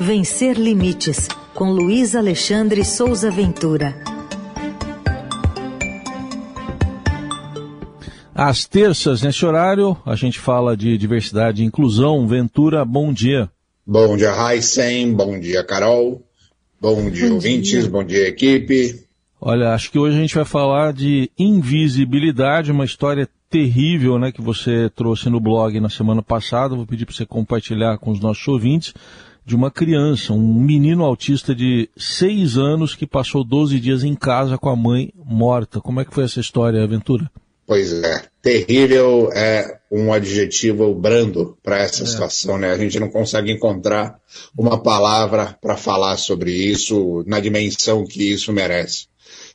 [0.00, 3.94] Vencer Limites, com Luiz Alexandre Souza Ventura.
[8.34, 12.26] Às terças, nesse horário, a gente fala de diversidade e inclusão.
[12.26, 13.50] Ventura, bom dia.
[13.86, 15.12] Bom dia, Heisen.
[15.12, 16.22] Bom dia, Carol.
[16.80, 17.82] Bom dia, bom ouvintes.
[17.82, 17.90] Dia.
[17.90, 19.04] Bom dia, equipe.
[19.40, 24.40] Olha, acho que hoje a gente vai falar de invisibilidade, uma história terrível, né, que
[24.40, 26.74] você trouxe no blog na semana passada.
[26.74, 28.94] Vou pedir para você compartilhar com os nossos ouvintes
[29.44, 34.56] de uma criança, um menino autista de seis anos que passou 12 dias em casa
[34.56, 35.80] com a mãe morta.
[35.80, 37.30] Como é que foi essa história, Aventura?
[37.66, 42.06] Pois é, terrível é um adjetivo brando para essa é.
[42.06, 42.72] situação, né?
[42.72, 44.18] A gente não consegue encontrar
[44.56, 49.06] uma palavra para falar sobre isso na dimensão que isso merece.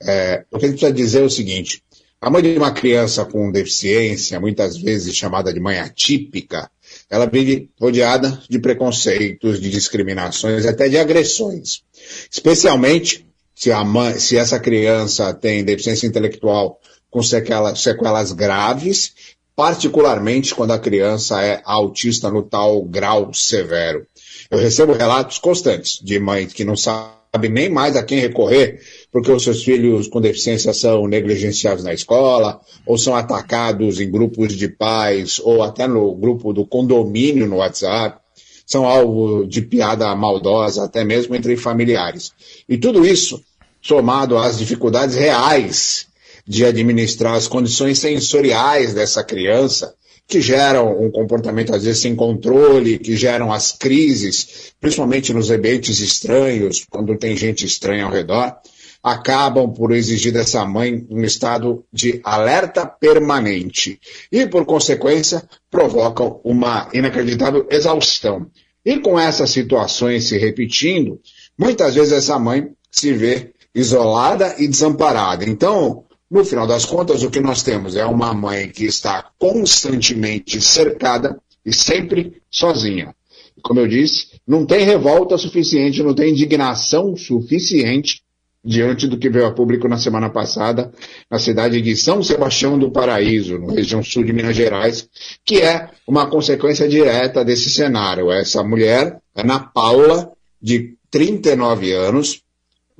[0.00, 1.82] É, o que a gente precisa dizer é o seguinte:
[2.20, 6.70] a mãe de uma criança com deficiência, muitas vezes chamada de mãe atípica,
[7.10, 11.82] ela vive rodeada de preconceitos, de discriminações, até de agressões.
[12.30, 16.78] Especialmente se, a mãe, se essa criança tem deficiência intelectual
[17.10, 19.14] com sequelas, sequelas graves,
[19.56, 24.06] particularmente quando a criança é autista no tal grau severo.
[24.50, 27.17] Eu recebo relatos constantes de mães que não sabem
[27.50, 32.60] nem mais a quem recorrer porque os seus filhos com deficiência são negligenciados na escola,
[32.86, 38.18] ou são atacados em grupos de pais, ou até no grupo do condomínio no WhatsApp,
[38.66, 42.32] são alvo de piada maldosa, até mesmo entre familiares.
[42.68, 43.42] E tudo isso,
[43.80, 46.06] somado às dificuldades reais
[46.46, 49.94] de administrar as condições sensoriais dessa criança,
[50.28, 56.00] que geram um comportamento às vezes sem controle, que geram as crises, principalmente nos ambientes
[56.00, 58.54] estranhos, quando tem gente estranha ao redor,
[59.02, 63.98] acabam por exigir dessa mãe um estado de alerta permanente
[64.30, 68.46] e, por consequência, provocam uma inacreditável exaustão.
[68.84, 71.20] E com essas situações se repetindo,
[71.56, 75.44] muitas vezes essa mãe se vê isolada e desamparada.
[75.44, 80.60] Então, no final das contas, o que nós temos é uma mãe que está constantemente
[80.60, 83.14] cercada e sempre sozinha.
[83.62, 88.22] Como eu disse, não tem revolta suficiente, não tem indignação suficiente
[88.64, 90.92] diante do que veio a público na semana passada
[91.30, 95.08] na cidade de São Sebastião do Paraíso, na região sul de Minas Gerais,
[95.44, 98.30] que é uma consequência direta desse cenário.
[98.30, 102.42] Essa mulher, Ana Paula, de 39 anos,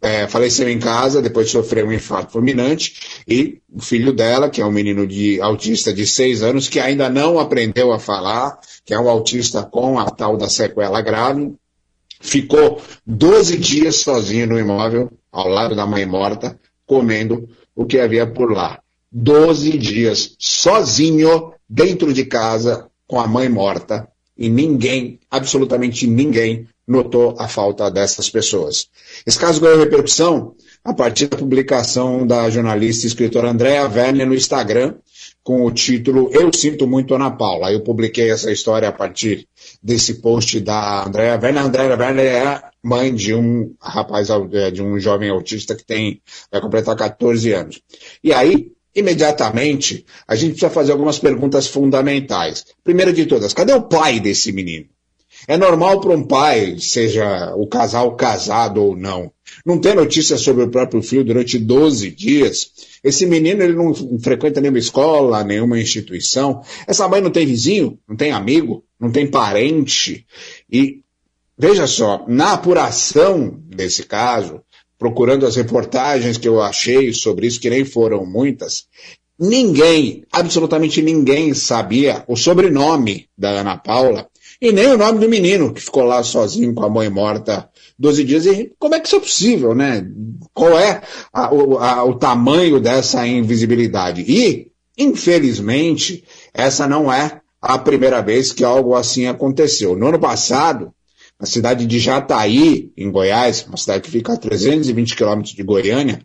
[0.00, 4.60] é, faleceu em casa depois de sofrer um infarto fulminante e o filho dela, que
[4.60, 8.94] é um menino de autista de 6 anos, que ainda não aprendeu a falar, que
[8.94, 11.54] é um autista com a tal da sequela grave,
[12.20, 18.26] ficou 12 dias sozinho no imóvel, ao lado da mãe morta, comendo o que havia
[18.26, 18.80] por lá.
[19.10, 27.36] 12 dias sozinho dentro de casa com a mãe morta e ninguém, absolutamente ninguém, notou
[27.38, 28.88] a falta dessas pessoas.
[29.24, 34.34] Esse caso ganhou repercussão a partir da publicação da jornalista e escritora Andréa Werner no
[34.34, 34.96] Instagram,
[35.40, 37.72] com o título Eu Sinto Muito Ana Paula.
[37.72, 39.46] Eu publiquei essa história a partir
[39.80, 41.62] desse post da Andréa Werner.
[41.62, 46.20] A Andréa Werner é mãe de um rapaz, é, de um jovem autista que tem,
[46.50, 47.80] vai completar 14 anos.
[48.24, 52.64] E aí, imediatamente, a gente precisa fazer algumas perguntas fundamentais.
[52.82, 54.86] Primeira de todas, cadê o pai desse menino?
[55.48, 59.32] É normal para um pai, seja o casal casado ou não,
[59.64, 62.70] não ter notícia sobre o próprio filho durante 12 dias.
[63.02, 66.62] Esse menino ele não frequenta nenhuma escola, nenhuma instituição.
[66.86, 70.26] Essa mãe não tem vizinho, não tem amigo, não tem parente.
[70.70, 71.00] E
[71.58, 74.60] veja só, na apuração desse caso,
[74.98, 78.86] procurando as reportagens que eu achei sobre isso, que nem foram muitas,
[79.38, 84.29] ninguém, absolutamente ninguém sabia o sobrenome da Ana Paula
[84.60, 88.24] e nem o nome do menino que ficou lá sozinho com a mãe morta 12
[88.24, 88.46] dias.
[88.46, 90.06] E como é que isso é possível, né?
[90.52, 91.00] Qual é
[91.32, 94.22] a, o, a, o tamanho dessa invisibilidade?
[94.22, 99.96] E, infelizmente, essa não é a primeira vez que algo assim aconteceu.
[99.96, 100.92] No ano passado,
[101.38, 106.20] na cidade de Jataí, em Goiás, uma cidade que fica a 320 quilômetros de Goiânia,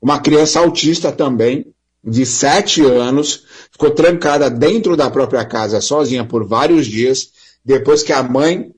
[0.00, 1.66] uma criança autista também,
[2.02, 7.30] de 7 anos, ficou trancada dentro da própria casa sozinha por vários dias,
[7.64, 8.72] depois que a mãe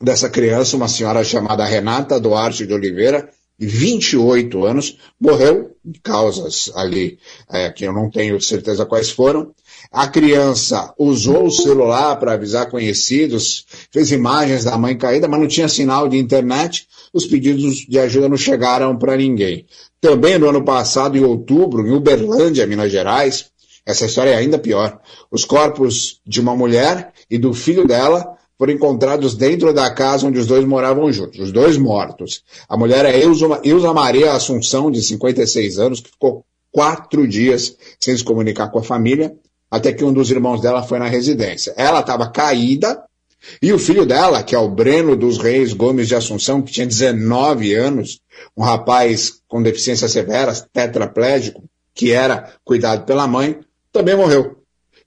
[0.00, 6.72] dessa criança, uma senhora chamada Renata Duarte de Oliveira, de 28 anos, morreu de causas
[6.74, 7.18] ali
[7.48, 9.54] é, que eu não tenho certeza quais foram.
[9.90, 15.46] A criança usou o celular para avisar conhecidos, fez imagens da mãe caída, mas não
[15.46, 16.88] tinha sinal de internet.
[17.12, 19.66] Os pedidos de ajuda não chegaram para ninguém.
[20.00, 23.51] Também no ano passado, em outubro, em Uberlândia, Minas Gerais,
[23.84, 25.00] essa história é ainda pior.
[25.30, 30.38] Os corpos de uma mulher e do filho dela foram encontrados dentro da casa onde
[30.38, 32.44] os dois moravam juntos, os dois mortos.
[32.68, 38.22] A mulher é Ilza, Maria Assunção, de 56 anos, que ficou quatro dias sem se
[38.22, 39.34] comunicar com a família,
[39.68, 41.74] até que um dos irmãos dela foi na residência.
[41.76, 43.02] Ela estava caída,
[43.60, 46.86] e o filho dela, que é o Breno dos Reis Gomes de Assunção, que tinha
[46.86, 48.20] 19 anos,
[48.56, 51.64] um rapaz com deficiência severa, tetraplégico,
[51.94, 53.58] que era cuidado pela mãe,
[53.92, 54.56] também morreu.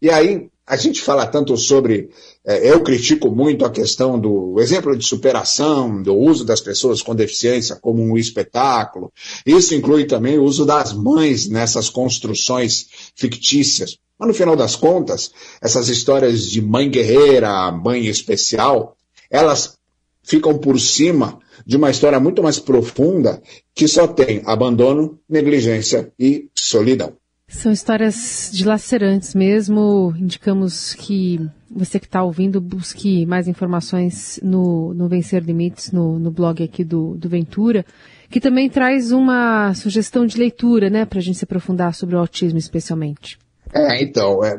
[0.02, 2.10] E aí, a gente fala tanto sobre.
[2.44, 7.14] É, eu critico muito a questão do exemplo de superação, do uso das pessoas com
[7.14, 9.12] deficiência como um espetáculo.
[9.46, 13.98] Isso inclui também o uso das mães nessas construções fictícias.
[14.18, 18.96] Mas no final das contas, essas histórias de mãe guerreira, mãe especial,
[19.30, 19.78] elas
[20.24, 23.42] ficam por cima de uma história muito mais profunda
[23.74, 27.14] que só tem abandono, negligência e solidão.
[27.47, 30.13] São histórias dilacerantes mesmo.
[30.18, 31.39] Indicamos que
[31.69, 36.83] você que está ouvindo busque mais informações no, no Vencer Limites, no, no blog aqui
[36.83, 37.86] do, do Ventura,
[38.31, 42.19] que também traz uma sugestão de leitura, né, para a gente se aprofundar sobre o
[42.19, 43.38] autismo especialmente.
[43.71, 44.57] É, então, é,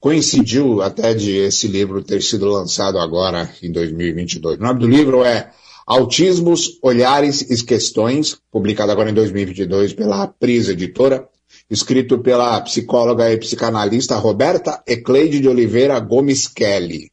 [0.00, 4.58] coincidiu até de esse livro ter sido lançado agora em 2022.
[4.58, 5.50] O nome do livro é
[5.86, 11.28] Autismos, Olhares e Questões, publicado agora em 2022 pela Pris Editora
[11.70, 17.10] escrito pela psicóloga e psicanalista Roberta Ecleide de Oliveira Gomes Kelly.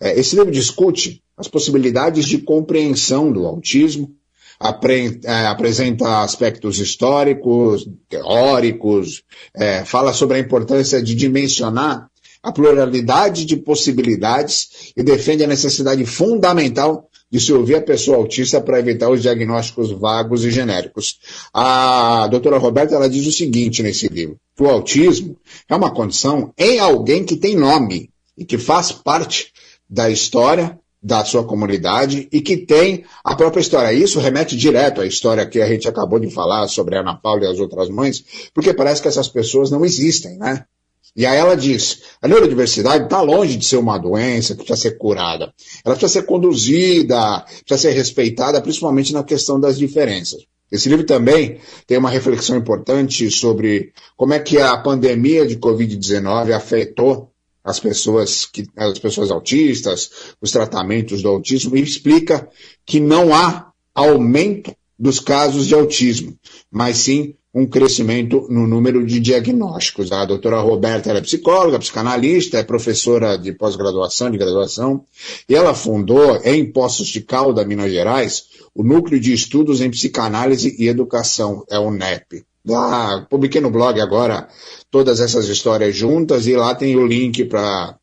[0.00, 4.14] É, esse livro discute as possibilidades de compreensão do autismo,
[5.24, 9.24] é, apresenta aspectos históricos, teóricos,
[9.54, 12.08] é, fala sobre a importância de dimensionar
[12.42, 18.60] a pluralidade de possibilidades e defende a necessidade fundamental de se ouvir a pessoa autista
[18.60, 21.18] para evitar os diagnósticos vagos e genéricos.
[21.52, 25.34] A doutora Roberta ela diz o seguinte nesse livro: o autismo
[25.66, 29.50] é uma condição em alguém que tem nome e que faz parte
[29.88, 33.92] da história da sua comunidade e que tem a própria história.
[33.92, 37.44] Isso remete direto à história que a gente acabou de falar sobre a Ana Paula
[37.44, 38.22] e as outras mães,
[38.54, 40.64] porque parece que essas pessoas não existem, né?
[41.14, 44.98] E aí ela diz: a neurodiversidade está longe de ser uma doença que precisa ser
[44.98, 45.52] curada.
[45.84, 50.40] Ela precisa ser conduzida, precisa ser respeitada, principalmente na questão das diferenças.
[50.70, 56.50] Esse livro também tem uma reflexão importante sobre como é que a pandemia de Covid-19
[56.52, 57.30] afetou
[57.62, 60.10] as pessoas, que, as pessoas autistas,
[60.40, 62.48] os tratamentos do autismo, e explica
[62.86, 66.36] que não há aumento dos casos de autismo,
[66.70, 70.10] mas sim um crescimento no número de diagnósticos.
[70.10, 75.04] A doutora Roberta é psicóloga, psicanalista, é professora de pós-graduação, de graduação,
[75.48, 78.44] e ela fundou em Poços de Calda, Minas Gerais,
[78.74, 82.44] o Núcleo de Estudos em Psicanálise e Educação, é o NEP.
[82.64, 84.48] Lá, publiquei no blog agora
[84.90, 87.96] todas essas histórias juntas e lá tem o link para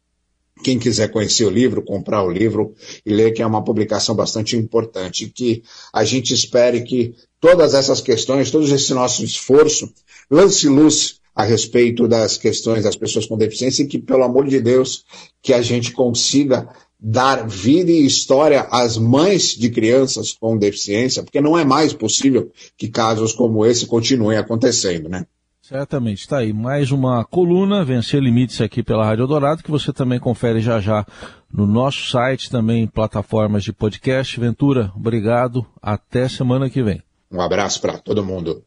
[0.64, 2.74] quem quiser conhecer o livro, comprar o livro
[3.06, 5.64] e ler, que é uma publicação bastante importante, que
[5.94, 9.92] a gente espere que todas essas questões, todo esse nosso esforço,
[10.30, 14.60] lance luz a respeito das questões das pessoas com deficiência e que, pelo amor de
[14.60, 15.06] Deus,
[15.42, 16.68] que a gente consiga
[17.00, 22.52] dar vida e história às mães de crianças com deficiência, porque não é mais possível
[22.78, 25.26] que casos como esse continuem acontecendo, né?
[25.70, 30.20] Certamente, está aí mais uma coluna, Vencer Limites aqui pela Rádio Dourado, que você também
[30.20, 31.06] confere já já
[31.54, 34.40] no nosso site, também em plataformas de podcast.
[34.40, 37.04] Ventura, obrigado, até semana que vem.
[37.32, 38.64] Um abraço para todo mundo.